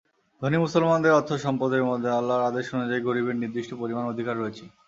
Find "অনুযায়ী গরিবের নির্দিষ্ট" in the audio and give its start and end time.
2.73-3.71